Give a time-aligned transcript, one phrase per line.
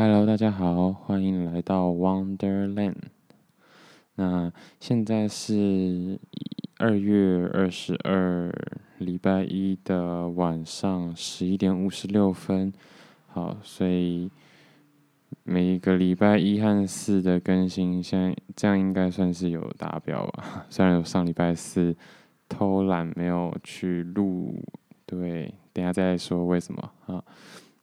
[0.00, 2.94] Hello，大家好，欢迎来到 Wonderland。
[4.14, 6.20] 那现在是
[6.76, 8.48] 二月二十二，
[8.98, 12.72] 礼拜一的晚上十一点五十六分。
[13.26, 14.30] 好，所以
[15.42, 20.64] 每一个礼拜一和四的更新，现在这样应该算是有达标吧？
[20.70, 21.96] 虽然有上礼拜四
[22.48, 24.62] 偷懒没有去录，
[25.04, 27.24] 对，等下再说为什么啊。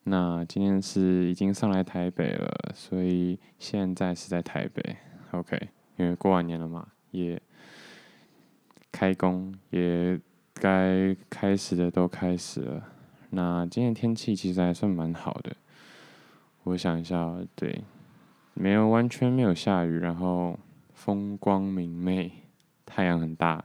[0.07, 4.97] 那今天是已经上来台北了，所以现在是在台北
[5.31, 5.57] ，OK，
[5.97, 7.41] 因为过完年了嘛，也
[8.91, 10.19] 开工，也
[10.53, 12.87] 该开始的都开始了。
[13.31, 15.55] 那今天天气其实还算蛮好的，
[16.65, 17.83] 我想一下，对，
[18.53, 20.59] 没有完全没有下雨，然后
[20.93, 22.31] 风光明媚，
[22.85, 23.55] 太阳很大，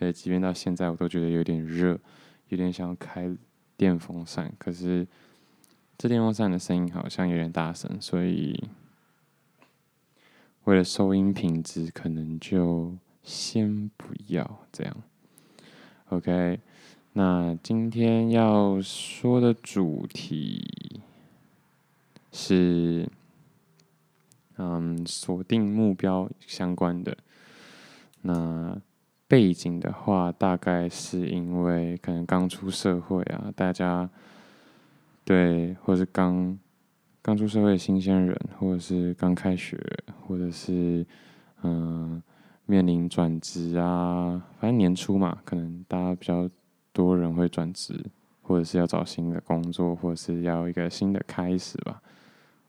[0.00, 1.96] 且即便到现在我都觉得有点热，
[2.48, 3.32] 有点想要开
[3.76, 5.06] 电风扇，可是。
[5.98, 8.68] 这电风扇的声音好像有点大声，所以
[10.64, 14.94] 为了收音品质，可能就先不要这样。
[16.10, 16.60] OK，
[17.14, 21.00] 那今天要说的主题
[22.30, 23.08] 是，
[24.58, 27.16] 嗯，锁定目标相关的。
[28.20, 28.78] 那
[29.26, 34.10] 背景的话，大概是因为可能刚出社会啊，大家。
[35.26, 36.56] 对，或是刚
[37.20, 39.76] 刚出社会的新鲜人，或者是刚开学，
[40.20, 41.04] 或者是
[41.64, 42.22] 嗯、
[42.64, 46.48] 面临转职啊，反正年初嘛，可能大家比较
[46.92, 48.00] 多人会转职，
[48.40, 52.00] 或者是要找新的工作，或者是要一个新的开始吧，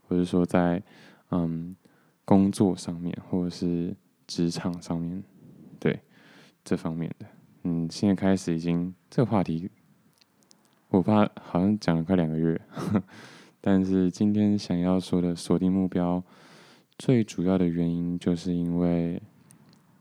[0.07, 0.81] 或者说在
[1.29, 1.75] 嗯
[2.25, 5.23] 工作上面，或者是职场上面，
[5.79, 5.99] 对
[6.63, 7.27] 这方面的，
[7.65, 9.69] 嗯，现在开始已经这个话题。
[10.97, 12.59] 我怕好像讲了快两个月，
[13.61, 16.23] 但是今天想要说的锁定目标，
[16.97, 19.21] 最主要的原因就是因为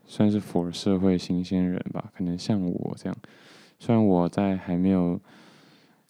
[0.06, 3.16] 算是 for 社会新鲜人吧，可能像我这样，
[3.78, 5.20] 虽然我在还没有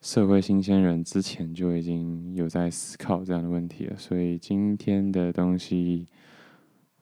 [0.01, 6.07] 社会新鲜人之前就已经有在思考这样的问题了，所以今天的东西，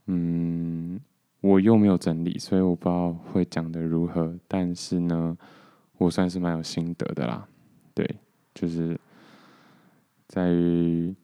[0.06, 0.99] 嗯，
[1.43, 5.37] 我又没有整理，所以我不知道会讲得如何，但是呢，
[5.99, 7.47] 我算是蛮有心得的啦。
[7.94, 8.16] 对，
[8.53, 8.99] 就是
[10.27, 11.15] 在于，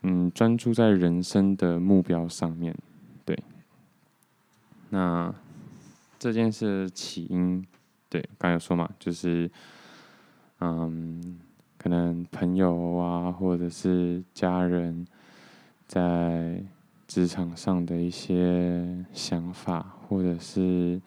[0.00, 2.74] 嗯，专注在人生的目标上面。
[3.24, 3.38] 对，
[4.88, 5.34] 那
[6.18, 7.66] 这件事起因，
[8.08, 9.50] 对，刚才有说嘛，就是，
[10.60, 11.38] 嗯，
[11.76, 15.06] 可能朋友啊，或者是家人，
[15.86, 16.64] 在
[17.06, 20.98] 职场上的一些想法，或者是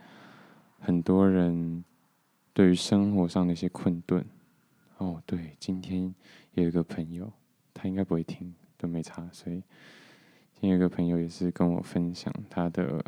[0.79, 1.84] 很多人
[2.53, 4.23] 对于生活上的一些困顿。
[4.97, 6.13] 哦，对，今天
[6.53, 7.31] 有一个朋友，
[7.73, 9.61] 他应该不会听，都没差，所以
[10.53, 13.03] 今天有个朋友也是跟我分享他的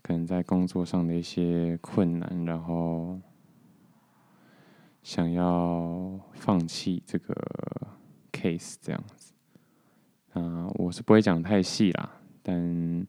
[0.00, 3.20] 可能在工作上的一些困难，然后
[5.02, 7.34] 想要放弃这个
[8.32, 9.34] case 这样子。
[10.32, 13.06] 啊，我是不会讲太细啦，但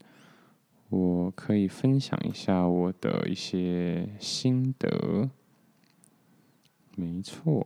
[0.89, 5.29] 我可以分享一下我的一些心得。
[6.95, 7.65] 没错，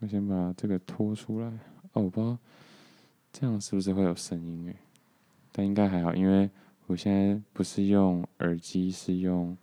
[0.00, 1.46] 我先把这个拖出来。
[1.92, 2.36] 哦，我不知道
[3.32, 4.76] 这样是不是会有声音诶？
[5.50, 6.50] 但应该还好，因为
[6.86, 9.56] 我现在不是用耳机，是用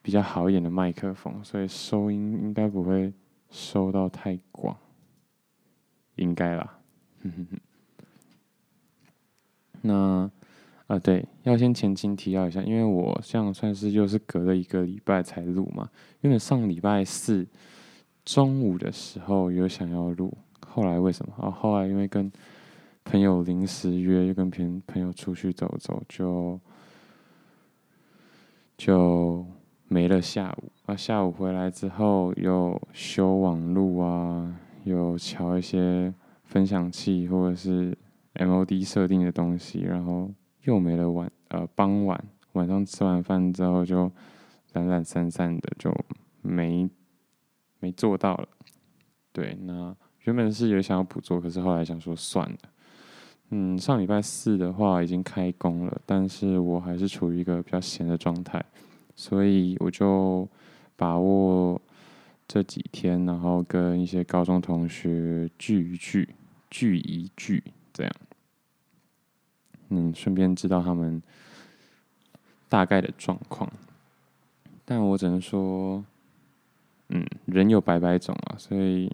[0.00, 3.12] 比较好一点的麦克风，所以收音应该不会
[3.50, 4.76] 收到太广，
[6.16, 6.78] 应该啦。
[9.82, 10.30] 那。
[10.88, 15.86] 啊，对，要先前情提要一下，因为我这样算是又是隔了一个礼拜才录嘛。
[16.22, 17.46] 因为上礼拜四
[18.24, 20.34] 中午的时候有想要录，
[20.66, 21.34] 后来为什么？
[21.36, 22.32] 啊，后来因为跟
[23.04, 26.58] 朋友临时约，又跟朋朋友出去走走，就
[28.78, 29.44] 就
[29.88, 30.72] 没了下午。
[30.86, 37.94] 啊，下午回来之后又修网路啊，有调一些分享器或者是
[38.36, 40.30] MOD 设定的东西，然后。
[40.68, 42.22] 又没了晚，呃，傍晚
[42.52, 44.12] 晚上吃完饭之后就
[44.74, 45.90] 懒懒散散的就
[46.42, 46.86] 没
[47.80, 48.46] 没做到了。
[49.32, 52.58] 对，那原本是有想要补做，可是后来想说算了。
[53.48, 58.62] 嗯，上礼拜四的话已经开工了，但是我还是处于一个比较闲的状态，
[59.16, 60.46] 所以我就
[60.96, 61.80] 把握
[62.46, 66.28] 这几天，然后跟一些高中同学聚一聚，
[66.68, 67.64] 聚一聚，
[67.94, 68.12] 这样。
[69.88, 71.22] 嗯，顺便知道他们
[72.68, 73.70] 大概的状况，
[74.84, 76.04] 但我只能说，
[77.08, 79.10] 嗯，人有百百种啊，所以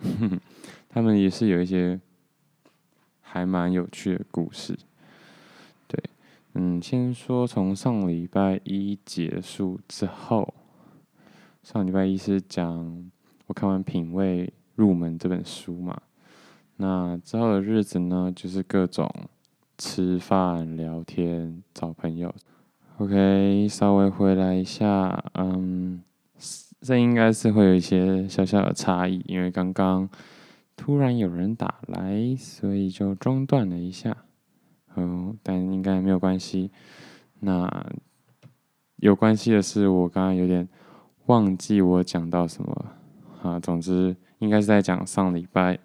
[0.00, 0.38] 呵呵
[0.88, 2.00] 他们也是有一些
[3.20, 4.78] 还蛮有趣的故事。
[5.88, 6.02] 对，
[6.54, 10.54] 嗯，先说从上礼拜一结束之后，
[11.62, 13.10] 上礼拜一是讲
[13.46, 16.00] 我看完《品味入门》这本书嘛，
[16.76, 19.12] 那之后的日子呢，就是各种
[19.80, 22.34] 吃饭、聊天、找朋友。
[22.98, 26.02] OK，稍微回来一下，嗯，
[26.82, 30.06] 这应该是会有一些小小的差异，因为刚刚
[30.76, 34.14] 突然有人打来，所以就中断了一下。
[34.96, 36.70] 嗯，但应该没有关系。
[37.38, 37.86] 那
[38.96, 40.68] 有关系的是，我刚刚有点
[41.24, 42.86] 忘记我讲到什么
[43.42, 43.58] 啊。
[43.58, 45.78] 总之，应该是在讲上礼拜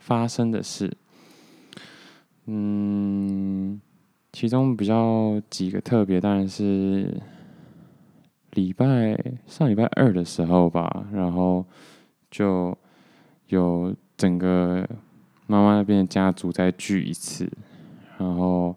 [0.00, 0.96] 发生的事。
[2.46, 3.80] 嗯。
[4.32, 7.20] 其中比较几个特别，当然是
[8.52, 11.66] 礼拜上礼拜二的时候吧，然后
[12.30, 12.72] 就
[13.48, 14.88] 有整个
[15.48, 17.50] 妈妈那边的家族再聚一次，
[18.18, 18.72] 然后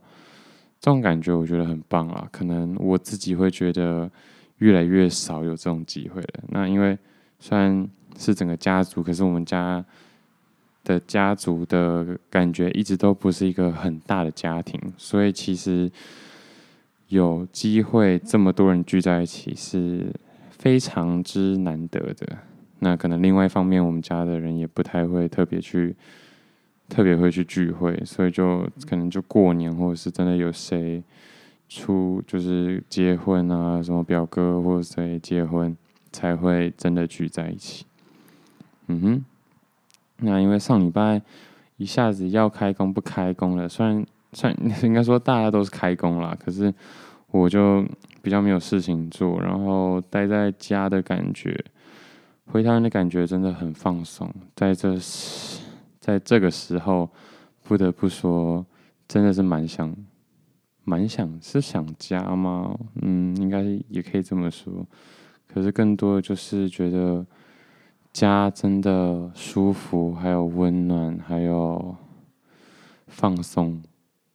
[0.79, 2.27] 这种感觉我觉得很棒啊。
[2.31, 4.09] 可能我自己会觉得
[4.57, 6.43] 越来越少有这种机会了。
[6.47, 6.97] 那因为
[7.37, 7.87] 虽然
[8.17, 9.85] 是整个家族，可是我们家。
[10.83, 15.89] 的家族的感觉一直都不是一个很大的家庭，所以其实
[17.07, 20.13] 有机会这么多人聚在一起是
[20.49, 22.37] 非常之难得的。
[22.79, 25.95] 那可能另外一方面，我们家的人也不太会特别去
[26.89, 31.01] 特别会去聚会，所以就可能就过年或者是真的有谁
[31.69, 35.75] 出就是结婚啊，什么表哥或者谁结婚
[36.11, 37.85] 才会真的聚在一起。
[38.87, 39.25] 嗯哼。
[40.25, 41.21] 那因为上礼拜
[41.77, 46.73] 一下子要开工不开工了，虽然算 应该说大家都是开工啦，可是
[47.29, 47.85] 我就
[48.21, 51.53] 比较没有事情做，然后待在家的感觉，
[52.45, 54.33] 回台湾的感觉真的很放松。
[54.55, 54.95] 在这，
[55.99, 57.09] 在这个时候，
[57.63, 58.65] 不得不说，
[59.07, 59.93] 真的是蛮想，
[60.85, 62.73] 蛮想是想家吗？
[63.01, 64.85] 嗯，应该也可以这么说。
[65.47, 67.25] 可是更多的就是觉得。
[68.13, 71.95] 家真的舒服，还有温暖，还有
[73.07, 73.81] 放松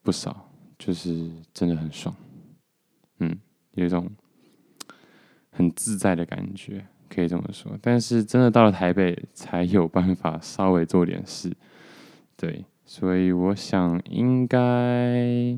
[0.03, 2.13] 不少，就是真的很爽。
[3.21, 3.39] 嗯，
[3.75, 4.11] 有一种
[5.51, 7.79] 很自在的感觉，可以这么说。
[7.81, 11.57] 但是真的到了台北，才有办法稍微做点事。
[12.37, 15.57] 对，所以我想应该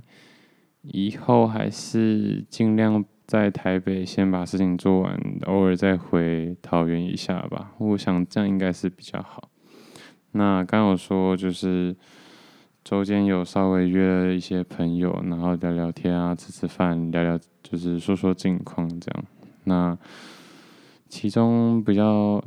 [0.82, 3.02] 以后还是尽量。
[3.30, 5.16] 在台北先把事情做完，
[5.46, 7.70] 偶尔再回桃园一下吧。
[7.78, 9.48] 我想这样应该是比较好。
[10.32, 11.94] 那刚有说就是
[12.82, 19.24] 周间有稍微约了一些朋友，然后聊聊天啊，吃吃饭，聊聊就是说说近况这样。
[19.62, 19.96] 那
[21.08, 22.42] 其中比较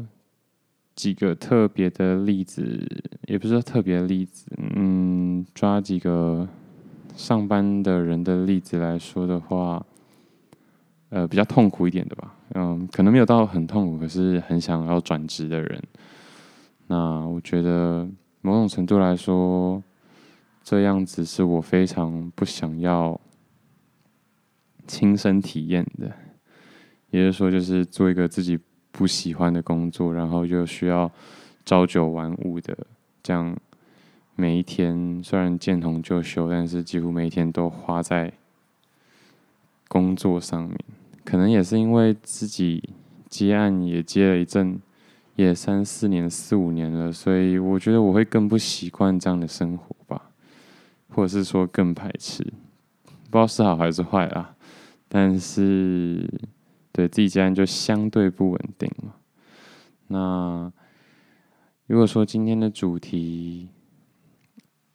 [0.95, 2.85] 几个特别的例子，
[3.27, 6.45] 也不是特别例子，嗯，抓几个
[7.15, 9.85] 上班的人的例子来说的话。
[11.15, 15.79] 呃，比较痛苦一点的吧，嗯，可能没有到很痛苦，可是很想要转职的人，
[16.87, 18.09] 那我觉得
[18.41, 19.83] 某种程度来说，
[20.63, 23.21] 这样子是我非常不想要
[24.87, 26.11] 亲身体验的，
[27.11, 28.57] 也就是说，就是做一个自己
[28.91, 31.11] 不喜欢的工作，然后又需要
[31.63, 32.75] 朝九晚五的，
[33.21, 33.55] 这样
[34.35, 38.33] 每一天虽然见红就休，但是几乎每天都花在
[39.87, 40.75] 工作上面。
[41.25, 42.89] 可能也是因为自己
[43.29, 44.79] 接案也接了一阵，
[45.35, 50.29] 也三四年、四五年了，所以我觉得我会更不习惯这样的生活吧，
[51.09, 52.43] 或者是说更排斥，
[53.03, 54.55] 不知道是好还是坏啊。
[55.07, 56.29] 但是
[56.91, 59.13] 对自己接案就相对不稳定嘛。
[60.07, 60.71] 那
[61.87, 63.69] 如果说今天的主题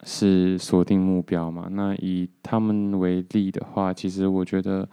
[0.04, 4.88] 是锁定目标嘛，那以他们为例的话，其实我觉得。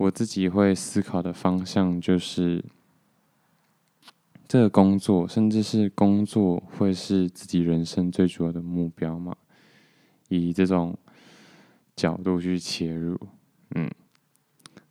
[0.00, 2.64] 我自己会思考的方向就是，
[4.48, 9.36] 这个工作，甚至是工作，会是自己人生最主要的目标吗？
[10.30, 10.96] 以这种
[11.94, 13.14] 角度去切入，
[13.74, 13.90] 嗯，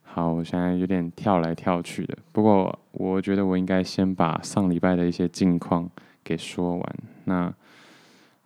[0.04, 5.90] 好，我现在有点跳来跳去的，不过我觉得我应该先把上礼拜的一些近况
[6.24, 6.96] 给说完。
[7.26, 7.52] 那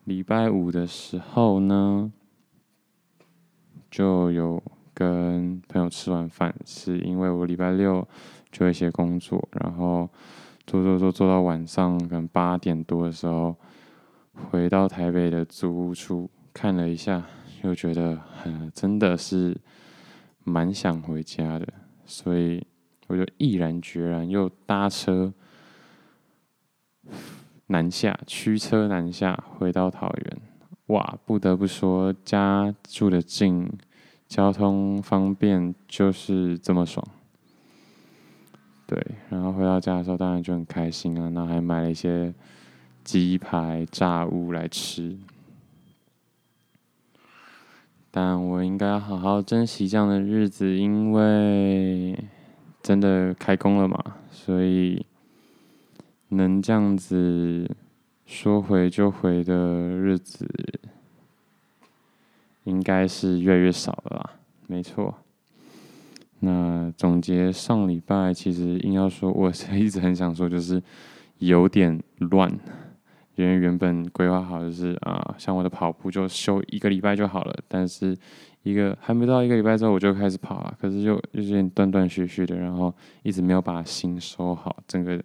[0.05, 2.10] 礼拜五的时候呢，
[3.91, 4.63] 就有。
[4.93, 8.07] 跟朋友吃完饭，是因为我礼拜六
[8.51, 10.09] 就一些工作，然后
[10.65, 13.55] 做做做做到晚上，可能八点多的时候，
[14.33, 17.25] 回到台北的租屋处看了一下，
[17.63, 19.57] 又觉得很真的是
[20.43, 21.67] 蛮想回家的，
[22.05, 22.65] 所以
[23.07, 25.33] 我就毅然决然又搭车
[27.67, 30.38] 南下，驱车南下，回到桃园。
[30.88, 33.69] 哇，不得不说，家住的近，
[34.34, 37.08] 交通方便，就是这么爽。
[38.88, 39.00] 对，
[39.30, 42.34] 然后回到家的时候，当然就很开心啊，然后还买了一些
[43.04, 45.16] 鸡排、炸物来吃。
[48.10, 52.18] 但我应该好好珍惜这样的日子，因为
[52.82, 55.06] 真的开工了嘛，所以
[56.30, 57.70] 能这样子
[58.25, 60.50] 说回就回的日子，
[62.63, 64.29] 应该是越来越少了啦。
[64.67, 65.15] 没错。
[66.39, 70.82] 那总结上礼拜，其实硬要说，我 是一直很想说，就是
[71.38, 72.51] 有点乱。
[73.36, 78.15] 因为原本规划好就是啊，像我的跑步就休一个礼拜就好了，但是
[78.62, 82.93] 一个还没到一个礼拜之后我就开始跑了，可是就就有点断断续续的，然后
[83.24, 85.20] 一直没有把心收好，整个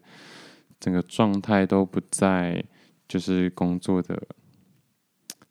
[0.81, 2.65] 整个状态都不在
[3.07, 4.19] 就是工作的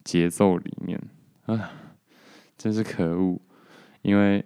[0.04, 1.00] 节奏里面
[1.48, 1.72] 啊，
[2.58, 3.42] 真是可恶！
[4.04, 4.46] 因为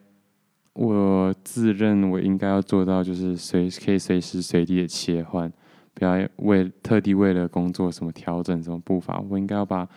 [0.74, 5.51] 我自认我应该要做到就是随可以随时随地的切换。
[5.93, 9.88] 不要为特地为了工作什么调整什么步伐，我应该要把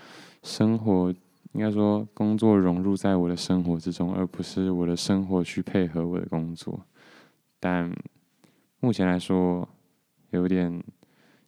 [0.43, 1.15] 生活
[1.53, 6.85] 应该说工作融入在我的生活之中，而不是我的生活去配合我的工作。
[7.61, 7.95] 但
[8.81, 9.67] 目前来说
[10.31, 10.83] 有点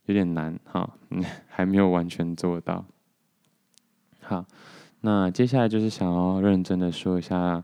[0.04, 0.96] 有点难哈，
[1.48, 2.84] 还没有完全做到。
[4.20, 4.46] 好，
[5.06, 7.62] 那接下来就是想要认真的说一下，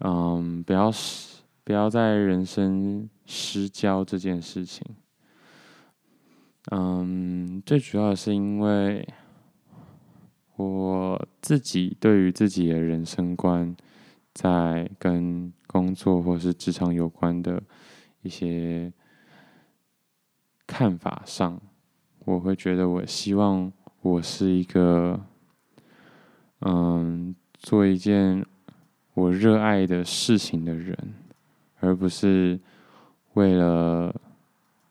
[0.00, 4.86] 嗯，不要失不要在人生失焦这件事情。
[6.70, 9.08] 嗯，最主要的是因为
[10.56, 13.74] 我自己对于自己的人生观，
[14.34, 17.62] 在跟工作或是职场有关的
[18.20, 18.92] 一些
[20.66, 21.58] 看法上，
[22.26, 25.18] 我会觉得我希望我是一个，
[26.60, 28.44] 嗯，做一件
[29.14, 30.96] 我热爱的事情的人，
[31.80, 32.58] 而不是
[33.34, 34.14] 为了。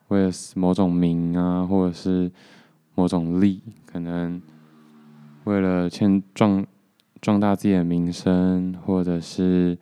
[0.09, 2.31] 为了某种名啊，或者是
[2.95, 4.41] 某种利，可能
[5.43, 6.65] 为了先壮
[7.19, 9.77] 壮大自己的名声，或者是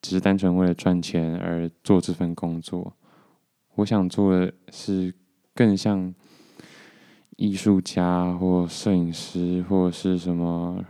[0.00, 2.94] 只是单纯为了赚钱而做这份工作。
[3.74, 5.12] 我想做的是
[5.54, 6.14] 更像
[7.36, 10.82] 艺术家，或摄影师，或者是什么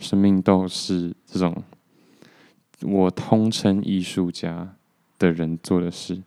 [0.00, 1.62] 生命斗士这种，
[2.82, 4.74] 我通称艺术家
[5.18, 6.20] 的人做的事。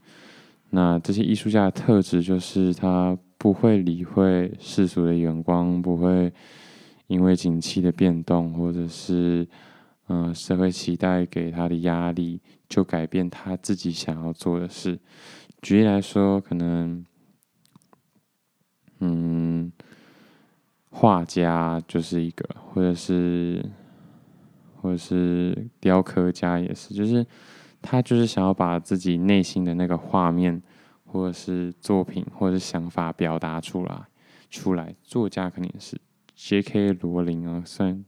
[0.69, 6.31] 那这些艺术家的特质就是他不会理会世俗的眼光，不会
[7.07, 9.47] 因为景气的变动或者是
[10.07, 12.39] 嗯、呃、社会期待给他的压力，
[12.69, 14.99] 就改变他自己想要做的事。
[15.61, 17.03] 举例来说，可能
[18.99, 19.42] 嗯，
[20.93, 23.65] 画家就是一个，或者是
[24.79, 27.25] 或者是雕刻家也是，就是。
[27.85, 30.63] 他就是想要把自己内心的那个画面，
[31.03, 34.03] 或者是作品，或者是想法表达出来。
[34.49, 35.99] 出来，作家肯定是
[36.33, 36.93] J.K.
[36.93, 37.61] 罗琳啊。
[37.65, 38.05] 虽然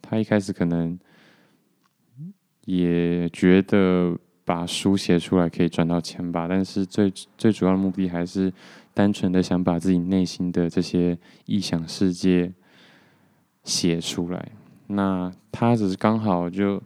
[0.00, 0.96] 他一开始可能
[2.66, 8.52] 也觉得把书写出来可以赚到钱吧，但是最最主要的目的还是
[8.94, 12.54] 单纯的想把自己内心的这些异想世界
[13.64, 14.52] 写出来。
[14.86, 16.82] 那他只是刚好就。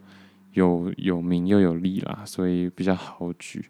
[0.54, 3.64] 有有名又有利啦，所以比较好举。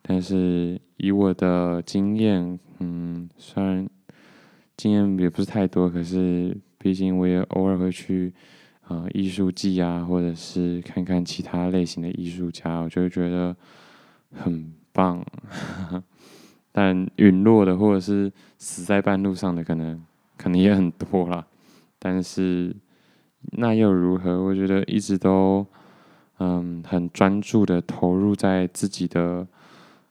[0.00, 3.86] 但是以我的经验，嗯，虽然
[4.78, 8.32] 经验也不是太多，可是毕竟我也偶尔会去
[8.88, 13.54] 啊艺术季啊，或者是看看其他类型的艺术家，我就会觉得
[14.32, 15.22] 很棒。
[16.72, 20.02] 但陨落的或者是死在半路上的，可能
[20.36, 21.46] 可能也很多啦。
[21.98, 22.74] 但是
[23.52, 24.42] 那又如何？
[24.42, 25.64] 我觉得一直都。
[26.38, 29.46] 嗯，很专注的投入在自己的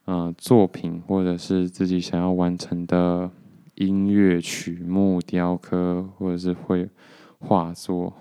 [0.06, 3.30] 嗯作品，或者是自己想要完成的
[3.74, 6.88] 音乐曲目、雕刻，或者是绘
[7.38, 8.14] 画作。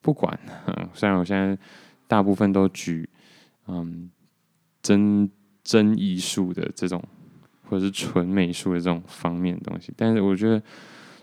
[0.00, 0.38] 不管，
[0.94, 1.58] 虽然我现在
[2.06, 3.06] 大部分都举
[3.66, 4.10] 嗯
[4.80, 5.30] 真
[5.62, 7.02] 真艺术的这种，
[7.68, 10.62] 或者是纯美术的这种方面的东西，但是我觉得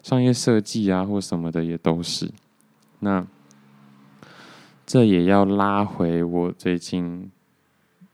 [0.04, 2.32] 商业设计啊或什么的也都是
[3.00, 3.26] 那。
[4.84, 7.32] 这也要拉回我最近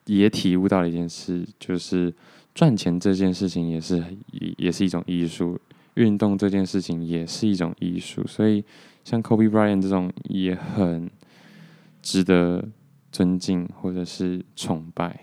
[0.06, 2.14] 也体悟到一件事，就是
[2.54, 3.98] 赚钱这件事情也是
[4.32, 5.60] 也也是一种艺术，
[5.96, 8.64] 运动这件事情也是一种艺术，所以
[9.04, 11.10] 像 Kobe Bryant 这种也很
[12.04, 12.64] 值得
[13.12, 15.20] 尊敬或者是崇拜。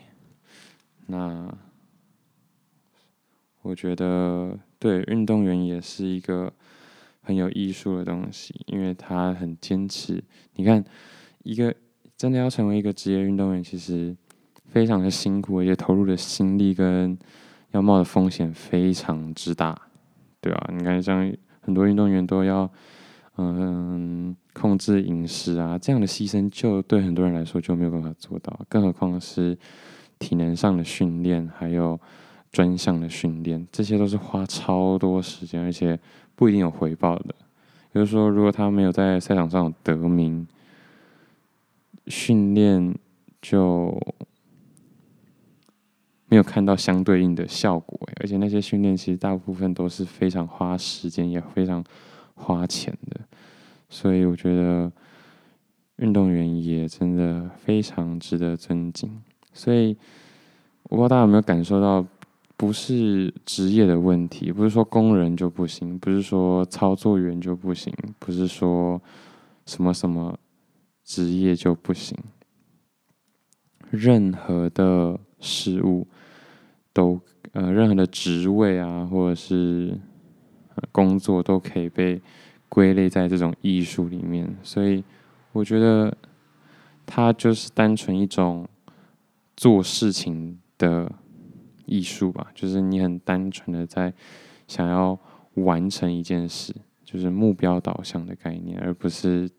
[1.07, 1.57] 那
[3.65, 6.53] 我觉得对，运动员也是一个
[7.23, 10.23] 很有艺术的东西，因为他很坚持。
[10.57, 10.85] 你看，
[11.45, 11.75] 一个
[12.15, 14.15] 真的要成为一个职业运动员，其实
[14.67, 17.19] 非常的辛苦，而且投入的心力跟
[17.71, 19.81] 要冒的风险非常之大，
[20.43, 20.71] 对吧？
[20.71, 22.71] 你看，像很多运动员都要
[23.39, 29.57] 嗯控制饮食啊，这样的牺牲，就对很多人来说就没有办法做到，更何况是
[30.19, 31.99] 体能上的训练，还有。
[32.55, 35.99] 专项的训练，这些都是花超多时间，而且
[36.37, 37.35] 不一定有回报的。
[37.93, 40.47] 比如说，如果他没有在赛场上得名，
[42.07, 42.95] 训练
[43.43, 44.01] 就
[46.29, 47.99] 没有看到相对应的效果。
[48.21, 51.85] 而且那些训练其实大部分都是非常花时间，也非常
[52.37, 53.21] 花钱的。
[53.89, 54.93] 所以我觉得
[55.97, 59.21] 运动员也真的非常值得尊敬。
[59.53, 59.97] 所以
[60.85, 62.07] 我不知道大家有没有感受到。
[62.57, 69.03] 不是职业的问题，不是说工人就不行，不是说操作员就不行，不是说
[69.67, 70.39] 什么什么
[71.05, 72.17] 职业就不行。
[73.91, 76.07] 任何的事物
[76.93, 77.21] 都
[77.53, 79.99] 呃，任何的职位啊，或者是
[80.93, 82.23] 工作都可以被
[82.69, 84.57] 归类在这种艺术里面。
[84.63, 85.03] 所以
[85.53, 86.17] 我觉得
[87.05, 88.67] 它就是单纯一种
[89.57, 91.11] 做事情的。
[91.87, 94.13] 艺术吧，就是你很单纯的在
[94.67, 95.19] 想要
[95.55, 96.75] 完成一件事，
[97.05, 99.51] 就是目标导向的概念，而不是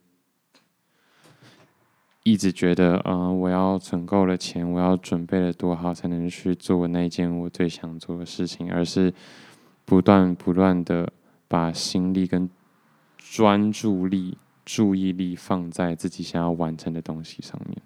[2.24, 9.14] 一直觉得，嗯、我要存够了钱，我要准备了多好才能去做那件我最想做的事情，而是
[9.86, 11.12] 不断不断的
[11.48, 12.50] 把心力跟
[13.18, 17.78] 专注力、注意力放在自己想要完成的东西上面。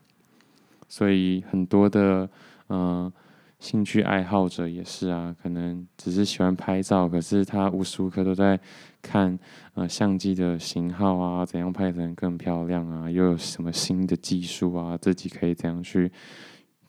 [0.87, 2.29] 所以很多的，
[2.69, 3.11] 嗯、
[3.59, 8.57] 兴趣爱好者也是啊，可能只是喜欢拍照，可是他无时无刻都在
[9.01, 9.37] 看
[9.73, 16.09] 呃相机的型号啊，怎样拍才能更漂亮啊，又有什么新的技术啊，自己可以怎样去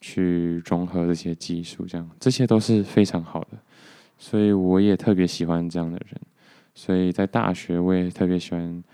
[0.01, 3.59] 去融合这些技术，这样这些都是非常好的，
[4.17, 6.21] 所以我也特别喜欢这样的人，
[6.73, 8.85] 所以在大学我也特别喜欢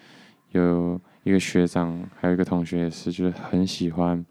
[0.52, 4.24] 有一个学长，还有一个同学也是，就是很喜欢。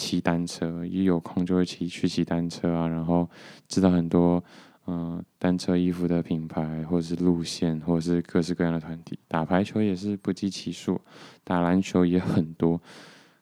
[0.00, 3.28] 骑单车，一有空就会骑去骑单车啊，然后
[3.68, 4.42] 知道很多
[4.86, 9.18] 嗯、单车衣服的品牌，或者是路线，或者是各式各样的团体。
[9.28, 10.98] 打排球也是不计其数，
[11.44, 12.80] 打篮球也很多，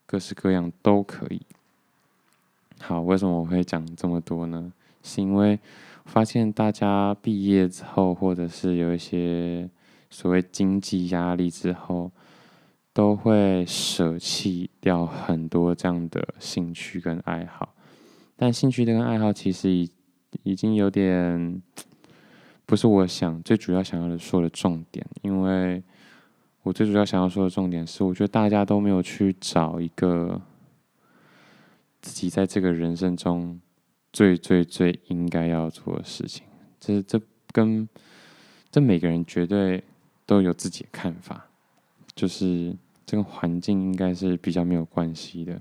[0.05, 1.41] 各式各样都可以。
[2.81, 4.73] 好，为什么我会讲这么多呢？
[5.03, 5.59] 是因为
[6.05, 9.71] 发现大家毕业之后，或者是有一些
[10.11, 12.11] 所谓经济压力之后。
[12.99, 17.73] 都会舍弃掉很多这样的兴趣跟爱好，
[18.35, 19.89] 但兴趣跟爱好其实已
[20.43, 21.63] 已经有点
[22.67, 25.81] 不是我想最主要想要的说的重点，因为
[26.65, 30.43] 我最主要想要说的重点是，我觉得大家都没有去找一个
[32.03, 33.61] 自己在这个人生中
[34.13, 36.45] 最最最应该要做的事情，
[36.81, 37.21] 这这
[37.53, 37.89] 跟
[38.73, 39.85] 这每个人绝对
[40.27, 41.47] 都有自己的看法，
[42.17, 42.75] 就是。
[43.09, 45.59] 这个环境应该是比较没有关系的，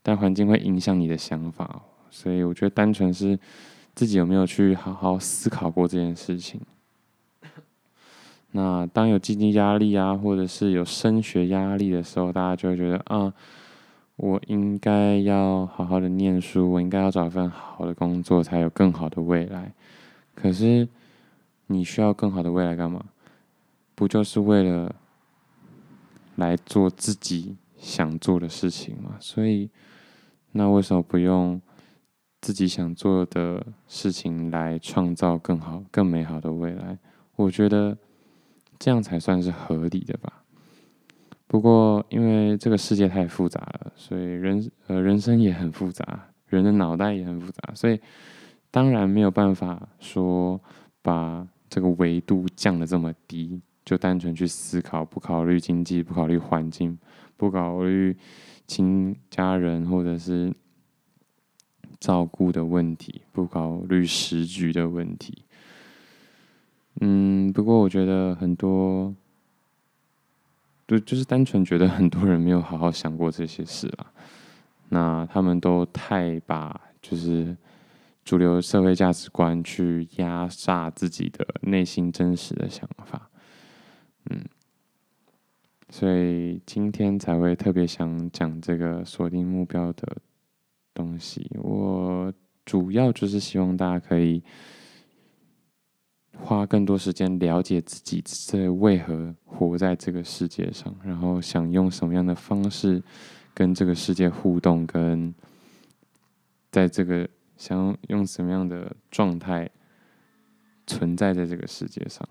[0.00, 3.36] 但环境会影响你的想法，所以我觉得单纯是
[3.96, 6.60] 自己有没有去好好思考过这件事情。
[8.52, 13.34] 那当有经济压力啊，或者是有升学压力的时候，大家就会觉得啊，
[14.14, 19.72] 我应该要好好的念书，我应该要找一份好的工作，才有更好的未来。
[20.36, 20.86] 可是
[21.66, 23.04] 你需要更好的未来干嘛？
[23.96, 24.94] 不就是为了？
[26.36, 29.68] 来做自己想做的事情嘛，所以
[30.52, 31.60] 那为什么不用
[32.40, 36.98] 自己想做的事情来创造更好、更美好的未来？
[37.34, 37.96] 我觉得
[38.78, 40.44] 这样才算是合理的吧。
[41.46, 48.00] 不过因为这个世界太复杂了，所以人呃人生也很复杂，人的脑袋也很复杂，所以
[48.70, 50.60] 当然没有办法说
[51.02, 53.60] 把这个维度降得这么低。
[53.86, 56.98] 就单纯去思考，不考虑经济，不考虑环境，
[57.36, 58.14] 不考虑
[58.66, 60.52] 亲家人或者是
[62.00, 65.44] 照顾的问题，不考虑时局的问题。
[67.00, 69.14] 嗯，不过我觉得很多，
[70.84, 74.12] 对，就是单纯觉得很多人没有好好想过这些事啊。
[74.88, 77.56] 那他们都太把就是
[78.24, 83.30] 主流社会价值观去压榨自己的内心真实的想法。
[84.30, 84.44] 嗯，
[85.90, 90.16] 所以今天才会特别想讲这个锁定目标的
[90.92, 91.50] 东西。
[91.62, 92.32] 我
[92.64, 94.42] 主要就是希望大家可以
[96.38, 103.02] 花更多时间了解自己，这为何活在这个世界上，然后想用什么样的方式
[103.54, 105.34] 跟这个世界互动，跟
[106.70, 109.70] 在这个想用什么样的状态
[110.86, 112.28] 存在在这个世界上。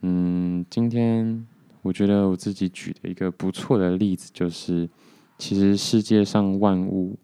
[0.00, 1.46] 嗯，今天
[1.82, 4.88] 我觉得我自己举的一个不错的例子就是，
[5.38, 7.18] 其实世界上万物，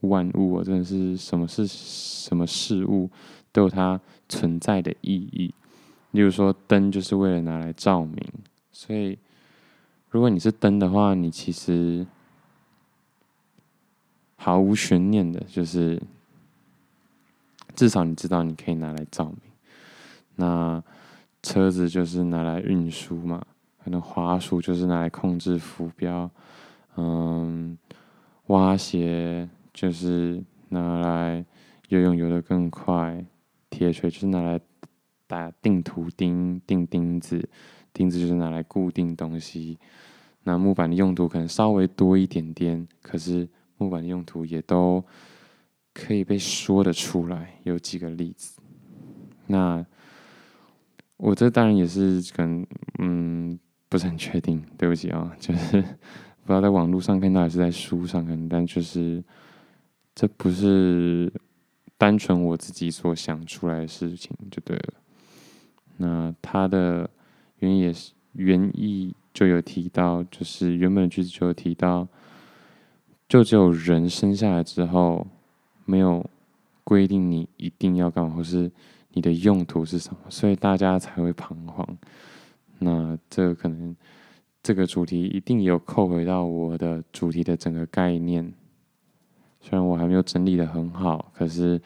[0.00, 3.10] 万物啊，真的是什么是什么事物。
[3.54, 5.54] 都有它存在的意义，
[6.12, 8.16] 例如说灯就是为了拿来照明，
[8.70, 9.18] 所以
[10.08, 12.06] 如果你是灯的话，你其实
[14.36, 16.00] 毫无悬念的，就是
[17.76, 19.36] 至少你知道你可以拿来照明。
[20.36, 20.82] 那
[21.42, 23.44] 车子就是拿来运输嘛，
[23.82, 26.30] 可能滑鼠就是拿来控制浮标，
[26.96, 27.76] 嗯，
[28.46, 31.44] 蛙鞋就是拿来
[31.88, 33.24] 游泳游得更快。
[33.68, 34.60] 铁锤就是拿来
[35.26, 37.48] 打钉图钉、钉钉子，
[37.92, 39.78] 钉子就是拿来固定东西。
[40.44, 45.02] 那木板的用途可能稍微多一点点，可是木板的用途也都
[45.94, 47.58] 可以被说得出来。
[47.62, 48.60] 有几个例子，
[49.46, 49.84] 那
[51.22, 52.66] 我这当然也是可能，
[52.98, 53.56] 嗯，
[53.88, 55.80] 不是很确定，对不起啊、就是
[56.42, 59.22] 不知道在网络上看到还是在书上看，但就是
[60.14, 61.32] 这不是。
[61.98, 64.94] 单纯我自己所想出来的事情就对了。
[65.98, 67.08] 那他的
[67.60, 72.08] 原因也是原意就有提到，就是原本的句子就有提到，
[73.28, 75.24] 就只有人生下来之后，
[75.84, 76.28] 没有
[76.82, 78.68] 规定你一定要干嘛，或是
[79.12, 81.86] 你的用途是什么，所以大家才会彷徨。
[82.78, 83.94] 那这可能
[84.62, 88.52] 这个主题一定有扣回到我的主题的整个概念。
[89.60, 91.80] 虽然我还没有整理得很好，可是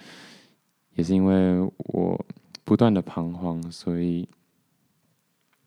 [0.94, 2.24] 也是因为我
[2.64, 4.26] 不断的彷徨，所以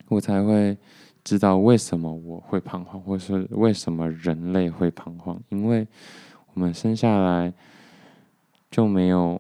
[0.08, 0.76] 我才会
[1.24, 5.40] 知道为什么我会彷徨，或是为什么人类会彷徨。
[5.50, 5.88] 因为
[6.54, 7.54] 我们生下来
[8.72, 9.40] 就没有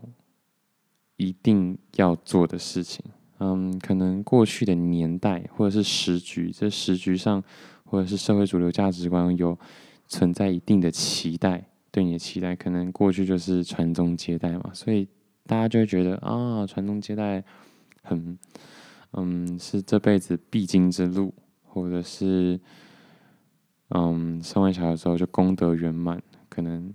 [1.20, 3.06] 一定要做的事情。
[3.38, 7.44] 嗯，可能过去的年代或者是时局，这时局上
[7.86, 9.58] 或者是社会主流价值观有
[10.08, 11.66] 存在一定的期待。
[11.92, 15.08] 对你的期待，可能过去就是传宗接代嘛，所以
[15.46, 17.44] 大家就会觉得啊，传宗接代
[18.04, 18.38] 很，
[19.14, 22.60] 嗯，是这辈子必经之路，或者是，
[23.90, 26.94] 嗯，生完小孩之后就功德圆满，可能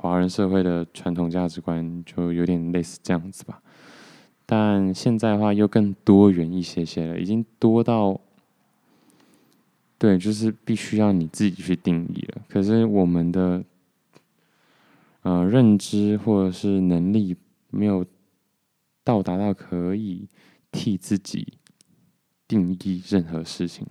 [0.00, 3.62] 华人社会的传统价值观就有点类似这样子吧。
[4.46, 8.18] 但现在的话又更多元一些些了，已经多到，
[9.98, 12.42] 对，就是必须要你自己去定义了。
[12.48, 13.62] 可是我们的。
[15.22, 17.36] 呃，认知或者是能力
[17.68, 18.06] 没有
[19.04, 20.26] 到达到可以
[20.72, 21.58] 替自己
[22.48, 23.86] 定义任何事情，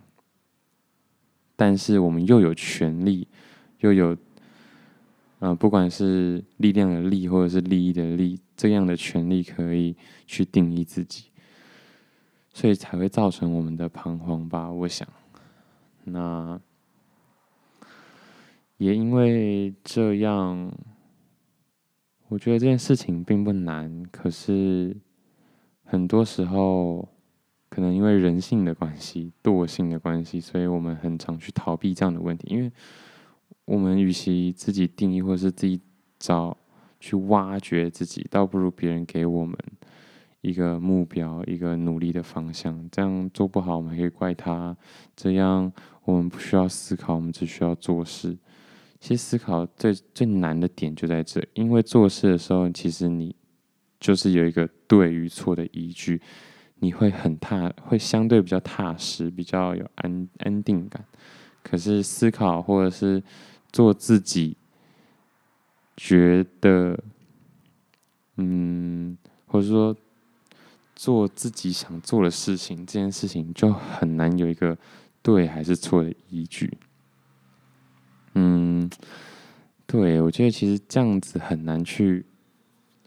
[1.56, 3.28] 但是我们又有权利，
[3.82, 4.18] 又有，
[5.40, 11.26] 呃，不管是力量的力或者是利益的利，这样的权利可以去定义自己，
[12.54, 14.72] 所以才会造成我们的彷徨吧？
[14.72, 15.08] 我想，
[16.04, 16.60] 那
[18.78, 20.72] 也因为这样。
[22.28, 24.96] 我觉得这件事情并不难，可是
[25.84, 27.10] 很多时候
[27.70, 32.48] 可能因为人性的关系、惰性的关系，所以我们很常去逃避这样的问题。
[32.52, 32.72] 因为
[33.70, 35.80] 我们与其自己定义或是自己
[36.18, 36.58] 找
[37.00, 39.56] 去挖掘自己，倒不如别人给我们
[40.42, 42.84] 一个目标、一个努力的方向。
[42.90, 44.76] 这样做不好，我们可以怪他；
[45.16, 45.72] 这样
[46.04, 48.36] 我们不需要思考，我们只需要做事。
[49.00, 53.36] 其实思考最最难的点就在这，因为做事的时候，其实你
[54.00, 56.20] 就是有一个对与错的依据，
[56.80, 61.06] 你会很踏，会相对比较踏实，比较有安安定感。
[61.62, 63.22] 可是思考或者是
[63.72, 64.58] 做自己
[65.96, 66.98] 觉得，
[68.38, 69.96] 嗯，或者说
[70.96, 74.78] 做自己想做的事情，这件事情就很难有一个
[75.22, 76.78] 对还是错的依据。
[78.36, 78.90] 嗯，
[79.86, 82.26] 对，我觉得其实这样子很难去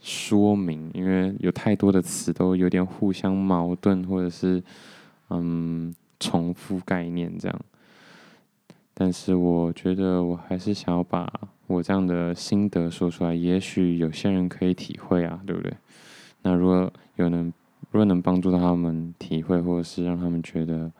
[0.00, 4.62] 说明，因为有太多的词都有点互相矛盾，或者是
[5.30, 7.60] 嗯重复概念这样。
[8.94, 11.32] 但是我觉得我还是想要把
[11.66, 15.72] 我这样的心得说出来，也许有些人可以体会啊，对不对？
[16.42, 17.52] 那如果有能，
[17.90, 20.92] 如果能帮助到他们体会，或者是让他们觉得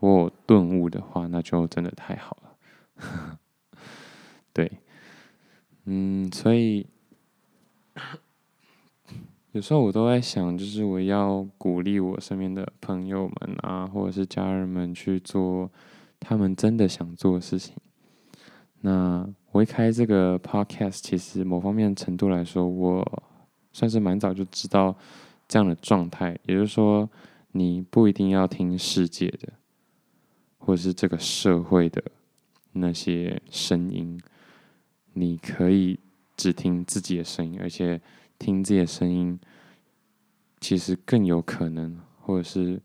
[0.00, 3.38] 我顿悟的话，那就真的太好了。
[4.52, 4.70] 对，
[5.86, 6.86] 嗯，所以
[9.52, 15.70] 有时候我都在想，就是我要鼓励我身边的朋友们啊，或者是家人们去做
[16.20, 17.74] 他们真的想做的事情。
[18.82, 23.22] 那我一开这个 podcast，其实某方面程度来说，我
[23.72, 24.94] 算是蛮早就知道
[25.48, 26.38] 这样的状态。
[26.44, 27.10] 也就是说，
[27.52, 29.52] 你不一定要听世界的，
[30.58, 32.02] 或者是这个社会的
[32.72, 34.20] 那些声音，
[35.14, 35.98] 你可以
[36.36, 38.00] 只听自己的声音，而且。
[38.42, 39.38] 听自己的声音，
[40.62, 42.80] 其实更有可能，或者是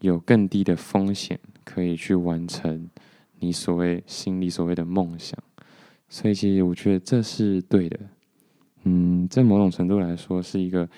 [0.00, 2.88] 有更低的风险，可以去完成
[3.40, 5.38] 你所谓心里所谓的梦想。
[6.08, 8.00] 所以，其实我觉得这是对的。
[8.84, 10.88] 嗯，在某种程度来说，是一个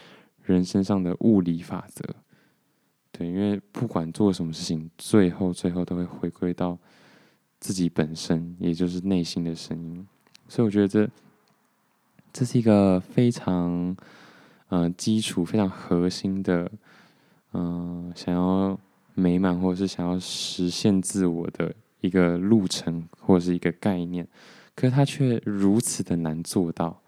[0.44, 2.04] 人身上的物理法则。
[3.10, 6.78] 对，因为不管做什么事情，最后最后都会回归到
[7.58, 10.06] 自己本身，也就是内心的声音。
[10.46, 11.10] 所以，我觉得这。
[12.32, 13.96] 这是一个非常
[14.68, 16.70] 呃基础、非常核心的，
[17.54, 18.78] 嗯、想要
[19.20, 24.26] 美满或者是想要实现自我的一个路程或者是一个概念，
[24.74, 27.00] 可是它却如此的难做到。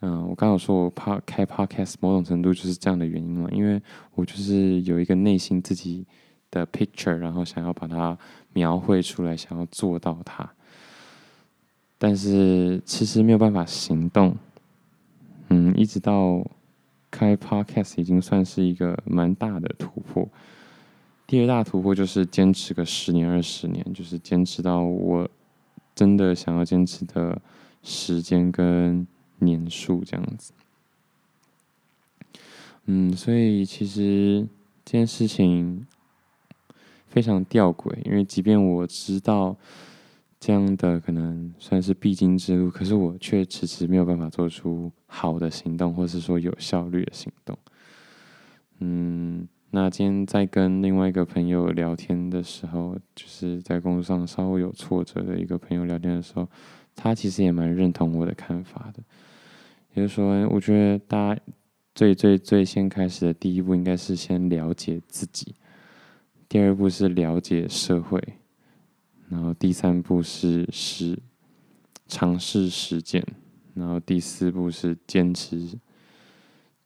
[0.00, 3.80] 嗯、我刚刚说我怕开 podcast，某种程度就是这样的原因嘛，因为
[4.14, 6.04] 我就是有一个内心自己
[6.50, 8.16] 的 picture，然后想要把它
[8.52, 10.48] 描绘出来，想要做到它，
[11.96, 14.36] 但是其实没有办法行动。
[15.48, 16.44] 嗯，一直到
[17.10, 20.28] 开 Podcast 已经算是一个蛮大的突破。
[21.26, 25.28] 第二大突破就是坚持个十年、二十年，就是坚持到我
[25.94, 27.40] 真的想要坚持的
[27.82, 29.06] 时间跟
[29.38, 30.52] 年数这样子。
[32.84, 34.46] 嗯，所以其实
[34.84, 35.86] 这件事情
[37.08, 39.56] 非常吊诡，因为即便我知道。
[40.38, 47.58] 这样的可能算是必经之路，可是我却迟迟没有办法做出好的行动，或是说有效率的行动。
[48.78, 56.48] 嗯，那今天在跟另外一个朋友聊天的时候，就是在工作上稍微有挫折的一个朋友聊天的时候，
[56.94, 59.02] 他其实也蛮认同我的看法的。
[59.92, 61.42] 也就是说，我觉得大家
[61.94, 65.54] 最最最先开始的第一步，应该是先了解自己，
[66.48, 68.18] 第二步是了解社会。
[69.28, 71.18] 然后第三步是是
[72.08, 73.22] 尝试实践，
[73.74, 75.78] 然后第四步是坚持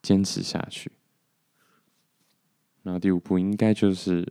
[0.03, 0.91] 坚持下去，
[2.83, 4.27] 然后第五步应该就是，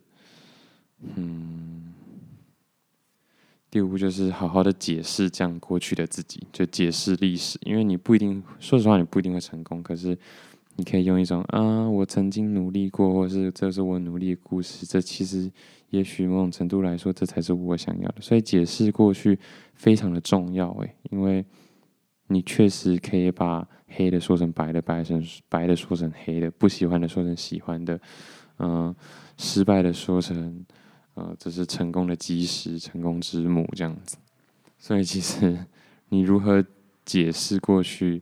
[1.16, 1.94] 嗯，
[3.70, 10.18] 第五步就是好好的解释这样过去的自己，就解释历史，因为你不一定，说实话你不一定会成功，可是。
[10.76, 14.86] 你可以用一种啊，我曾经努力过，或是这是我努力的故事。
[14.86, 15.52] 这其实
[15.90, 18.22] 也许某种程度来说，这才是我想要的。
[18.22, 19.38] 所以解释过去
[19.74, 21.44] 非常的重要，诶，因为
[22.28, 28.00] 你确实可以把黑的说成白的，白成白的说成黑的，不喜欢的说成喜欢的，
[28.60, 28.96] 嗯、
[29.38, 30.66] 失败的说成
[31.16, 34.18] 呃，这是成功的基石，成功之母这样子。
[34.78, 35.66] 所以其实
[36.10, 36.64] 你如何
[37.04, 38.22] 解释过去，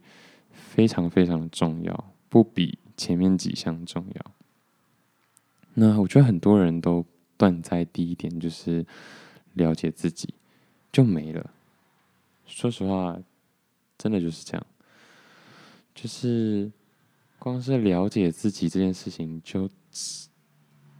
[0.51, 2.11] 非常非常的重要。
[2.29, 4.31] 不比前面几项重要。
[5.75, 7.05] 那我觉得很多人都
[7.37, 8.85] 断在第一点，就是
[9.53, 10.33] 了解自己
[10.91, 11.51] 就没了。
[12.47, 13.17] 说实话，
[13.97, 14.65] 真的就是这样。
[15.93, 16.71] 就是
[17.39, 19.69] 光是了解自己这件事情就，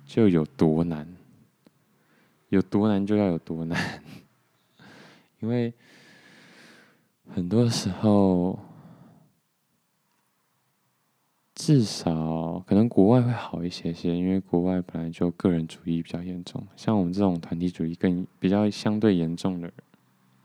[0.06, 1.08] 就有多难，
[2.50, 4.02] 有多难就要有多难。
[5.42, 5.74] 因为
[7.34, 8.60] 很多时候。
[11.60, 19.74] 至少可能国外会好一些些，因为国外本来就个人主义比较严重，像我们这种团体主义更比较相对严重的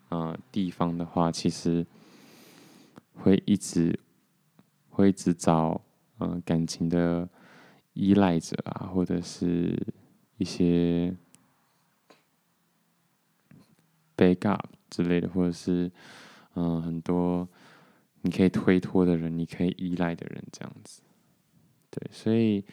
[0.08, 1.86] 呃地方的话，其实
[3.14, 4.00] 会一直
[4.88, 5.82] 会一直找
[6.16, 7.28] 呃感情的
[7.94, 9.76] 依赖者啊，或者是
[10.38, 11.14] 一些
[14.16, 15.90] backup 之类的，或者是
[16.54, 17.48] 嗯、很多
[18.22, 21.02] 你可以推脱的人，你可以依赖的人这样子。
[21.90, 22.64] 对，所以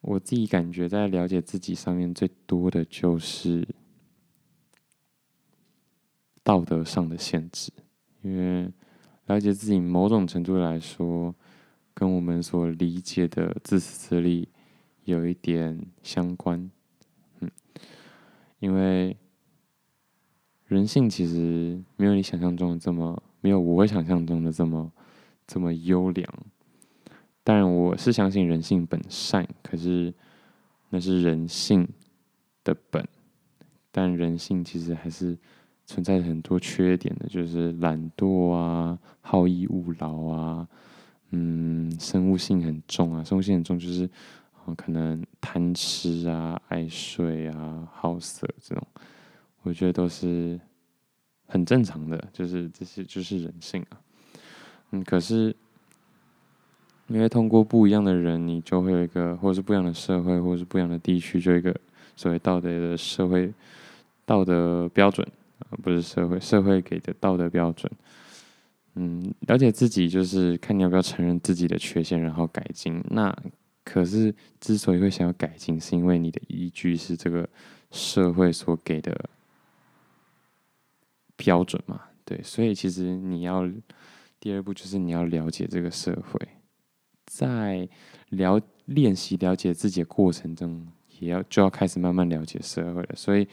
[0.00, 3.66] 我自己感觉在了解自己上面最多的就是
[6.42, 7.70] 道德上的限制，
[8.22, 8.72] 因为
[9.26, 11.32] 了解自己某种程度来说，
[12.00, 14.48] 跟我们所理解的自私自利
[15.04, 16.70] 有一点相关。
[17.40, 17.50] 嗯，
[18.58, 19.14] 因为
[20.64, 24.90] 人性其实没有你想象中的这么，没有我想象中的这么
[25.46, 26.26] 这么优良。
[27.44, 30.14] 但，我是相信人性本善，可是
[30.88, 31.86] 那是人性
[32.64, 33.06] 的本，
[33.92, 35.36] 但人性其实还是
[35.84, 40.66] 存在很多缺点的，就是懒惰啊、好逸恶劳啊、
[41.30, 44.08] 嗯，生物性很重啊，生物性很重就是，
[44.66, 48.86] 嗯，可能贪吃啊、爱睡啊、好色这种，
[49.62, 50.58] 我觉得都是
[51.46, 54.00] 很正常的，就是这些就是人性啊。
[54.90, 55.54] 嗯，可是
[57.06, 61.74] 因为通过不一样的人，你就会有一个，或者是不一样的社会，或者是不一样的地区，就一个
[62.16, 63.52] 所谓道德的社会
[64.24, 65.24] 道德标准
[65.60, 67.90] 啊，不是社会社会给的道德标准。
[68.94, 73.02] 嗯，了解自己就是看你要不要承认自己的缺陷，然后改进。
[73.08, 73.34] 那
[73.84, 77.48] 可是之所以会想要改进，是因为你的依据是这个
[77.92, 79.30] 社会所给的
[81.36, 82.02] 标准嘛？
[82.24, 83.70] 对，所以其实你要
[84.40, 86.48] 第二步就是你要了解这个社会，
[87.26, 87.88] 在
[88.30, 90.86] 了练习了解自己的过程中，
[91.20, 93.10] 也要就要开始慢慢了解社会了。
[93.14, 93.46] 所以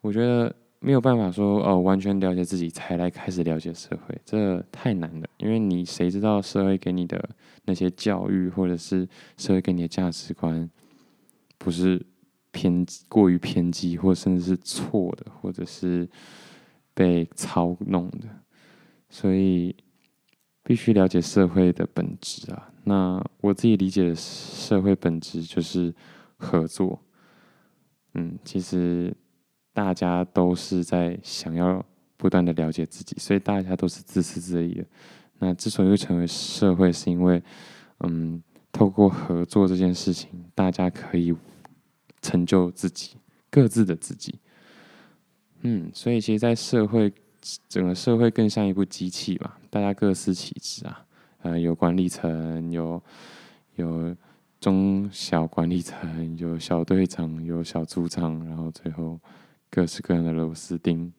[0.00, 0.54] 我觉得。
[0.82, 5.28] 没有办法说哦，完全了解自己才来开始了解社会，这太难了。
[5.36, 7.22] 因为你谁知道社会给你的
[7.66, 10.68] 那些教育，或者是社会给你的价值观，
[11.58, 12.00] 不是
[12.50, 16.08] 偏过于偏激，或甚至是错的，或者是
[16.94, 18.26] 被操弄的。
[19.10, 19.76] 所以
[20.62, 22.72] 必须了解社会的本质啊。
[22.84, 25.94] 那我自己理解的社会本质就是
[26.38, 27.02] 合作。
[28.14, 29.14] 嗯，其实。
[29.80, 31.82] 大家都是在想要
[32.18, 34.84] 不断的了解自己，所以大家都是自私自利的。
[35.38, 37.42] 那之所以会成为社会，是因为，
[38.00, 41.34] 嗯，透过合作这件事情，大家可以
[42.20, 43.16] 成就自己，
[43.50, 44.38] 各自的自己。
[45.62, 47.10] 嗯，所以其实，在社会，
[47.66, 51.06] 整个社会更像一部机器吧，大家各司其职啊，
[51.40, 53.02] 呃，有管理层，有
[53.76, 54.14] 有
[54.60, 59.18] 中小管理层，有小队长，有小组长，然后最后。
[59.70, 61.12] 各式各样的螺丝钉，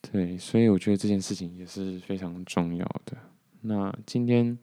[0.00, 3.16] 对，所以我觉得这件事情也是非常重要的。
[3.62, 4.56] 那今天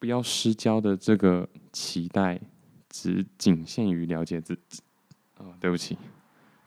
[0.00, 2.40] 不要失焦的这个期待，
[2.88, 4.82] 只仅限于了解自己。
[5.36, 5.96] 哦，对不起，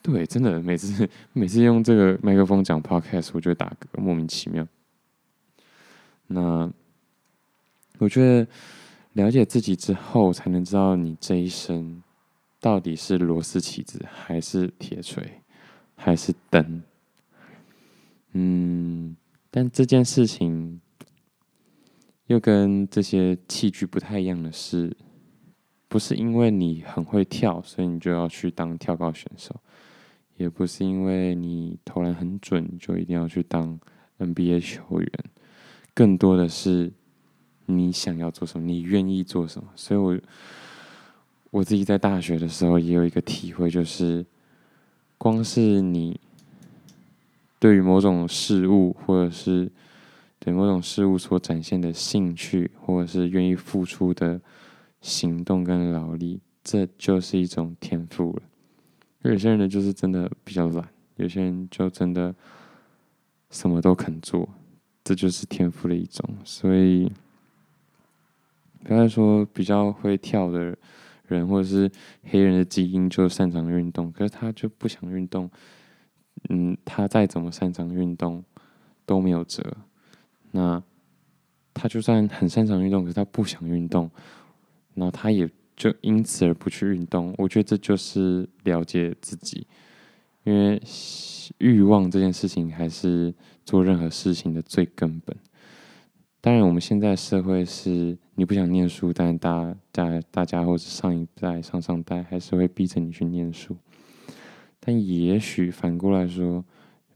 [0.01, 4.65] 对，真的每次每次用这个麦克风讲 podcast，我就打嗝，莫名其妙。
[6.27, 6.71] 那
[7.97, 8.47] 我觉得
[9.11, 12.01] 了解自己之后，才能知道你这一生。
[12.63, 15.41] 到底是螺丝起子，还是铁锤，
[15.95, 16.81] 还是灯？
[18.31, 19.17] 嗯，
[19.51, 20.79] 但这件事情
[22.27, 24.95] 又跟这些器具不太一样的是，
[25.89, 29.53] 不是因为你很会跳，所以你就要去当跳高选手；
[30.37, 33.77] 也不是因为你投篮很准，就一定要去当
[34.19, 35.11] NBA 球员。
[35.93, 36.93] 更多的是
[37.65, 39.69] 你想要做什么，你愿意做什么。
[39.75, 40.17] 所以我。
[41.53, 44.25] 我自己在大学的时候也有一个体会，就是
[45.19, 46.19] 光是你
[47.59, 49.71] 对于某种事物，或者是
[50.39, 54.41] 对某种事物所展现的兴趣，或者是愿意付出的
[54.99, 58.41] 行动跟劳力，这就是一种天赋了。
[59.21, 62.33] 有些人呢，就是真的比较懒，有些人就真的
[63.51, 64.49] 什么都肯做，
[65.03, 66.27] 这就是天赋的一种。
[66.43, 67.11] 所以，
[68.83, 70.75] 不要说比较会跳的。
[71.33, 71.91] 人或者是
[72.23, 75.49] 黑人的基因就擅长运动，可是他就不想运动。
[76.49, 78.43] 嗯，他再怎么擅长运动
[79.05, 79.63] 都没有辙。
[80.51, 80.81] 那
[81.73, 84.09] 他就算很擅长运动，可是他不想运动，
[84.93, 87.33] 然后他也就因此而不去运动。
[87.37, 89.65] 我觉得这就是了解自己，
[90.43, 90.81] 因为
[91.57, 93.33] 欲望这件事情还是
[93.65, 95.35] 做任何事情的最根本。
[96.45, 103.73] 当然，我们现在社会是你不想念书，但大家大家或者上一代、上上代还是会逼着你去念书。
[104.81, 106.61] 但也许反过来说，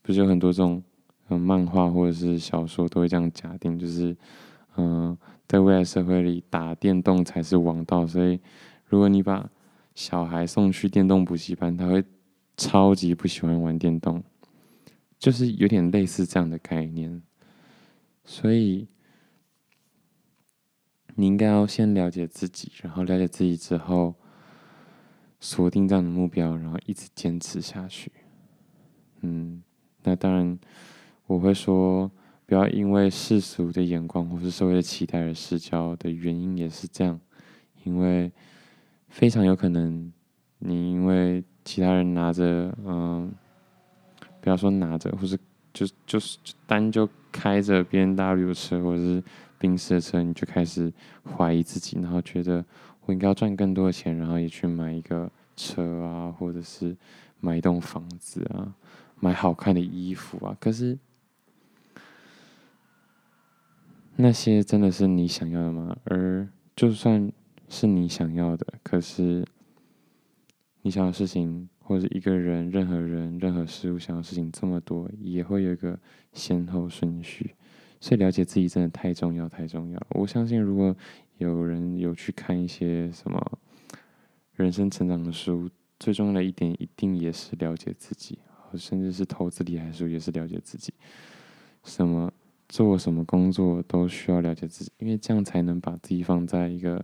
[0.01, 0.81] 不是有很多这种
[1.27, 4.15] 嗯漫画或者是小说都会这样假定，就是
[4.77, 8.07] 嗯，在未来社会里打电动才是王道。
[8.07, 8.39] 所以，
[8.85, 9.49] 如果你把
[9.93, 12.01] 小孩送去电动补习班，他会
[12.55, 14.23] 超级不喜欢玩电动，
[15.19, 17.21] 就是有点类似这样的概念。
[18.23, 18.87] 所以。
[21.19, 24.13] 你应该要先了解自己，然后了解自己之后，
[25.39, 28.11] 锁定这样的目标，然后一直坚持下去。
[29.21, 29.63] 嗯，
[30.03, 30.59] 那当然，
[31.25, 32.11] 我会说，
[32.45, 37.19] 不要因为世俗的眼光或是社会的期待而失焦的原因也是这样，
[37.83, 38.31] 因为
[39.09, 40.13] 非常有可能，
[40.59, 43.33] 你因为其他人拿着，嗯，
[44.39, 45.35] 不要说拿着，或是
[45.73, 46.37] 就就是
[46.67, 49.23] 单就开着 BMW 车，或者是。
[49.59, 50.91] 宾士的车，你就开始
[51.23, 52.63] 怀疑自己，然后觉得
[53.05, 56.95] 我应该要赚更多的钱，然后也去买一个车啊，或者是
[57.39, 58.75] 买一栋房子啊，
[59.19, 60.55] 买好看的衣服啊。
[60.59, 60.97] 可是
[64.15, 65.97] 那些真的是你想要的吗？
[66.05, 67.31] 而就算
[67.69, 69.45] 是你想要的，可是
[70.81, 75.99] 你想要的事情，或者一个人、任何人、任何事物想要的事情这么多，也会有一个
[76.33, 77.55] 先后顺序。
[77.99, 80.07] 所以了解自己真的太重要，太重要。
[80.09, 80.95] 我相信，如果
[81.37, 83.59] 有人有去看一些什么
[84.53, 85.69] 人生成长的书，
[85.99, 88.39] 最重要的一点一定也是了解自己，
[88.75, 90.93] 甚至是投资理财书也是了解自己。
[91.83, 92.31] 什么
[92.69, 97.03] 做什么工作都需要了解自己，因为这样才能把自己放在一个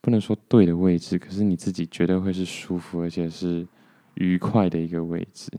[0.00, 3.66] 不能说对的位置，可是你自己绝对会是舒服而且是
[4.14, 5.50] 愉快的一个位置。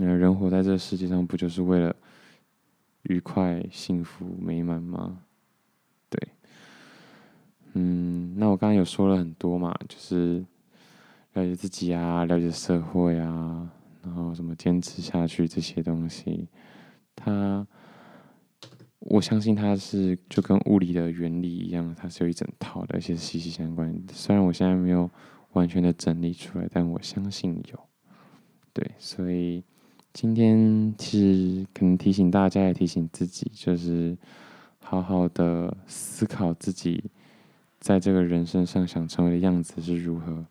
[0.00, 1.94] 那人活在这世界上，不就是为了
[3.02, 5.24] 愉快、幸福、美满吗？
[6.08, 6.28] 对，
[7.72, 10.46] 嗯，那我刚刚有说了很多嘛，就是
[11.32, 13.68] 了解自己啊，了解社会啊，
[14.04, 16.46] 然后什么坚持下去这些东西，
[17.16, 17.66] 它，
[19.00, 24.00] 我相信它是就跟物理的原理一样，它是有一整套的，而且息息相关。
[24.12, 25.10] 虽然我现在没有
[25.54, 27.80] 完全的整理出来，但我相信有。
[28.72, 29.64] 对，所以。
[30.20, 34.18] 今天其实可能提醒大家，也提醒自己，就是
[34.80, 37.04] 好好的思考自己
[37.78, 40.44] 在这个人生上想成为的样子是如何，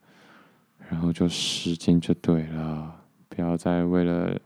[0.89, 2.95] 然后就时间就对了，
[3.28, 4.39] 不要再为了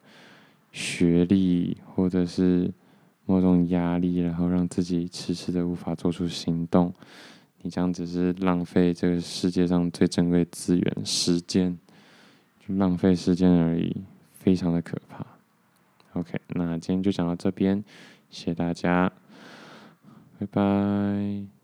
[0.72, 2.74] 学历或者是
[3.28, 6.92] 某种压力，然后让自己迟迟的无法做出行动。
[7.62, 11.78] 你这样只是浪费这个世界上最珍贵资源——时间，
[12.68, 13.96] 就浪费时间而已。
[14.44, 15.26] 非常的可怕。
[16.14, 17.84] OK，那今天就讲到这边，
[18.30, 19.12] 谢谢大家，
[20.40, 21.61] 拜拜。